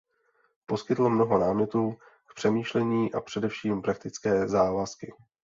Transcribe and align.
Poskytl 0.65 1.09
mnoho 1.09 1.37
námětů 1.37 1.97
k 2.25 2.33
přemýšlení 2.35 3.13
a 3.13 3.21
především 3.21 3.81
praktické 3.81 4.47
závazky. 4.47 5.13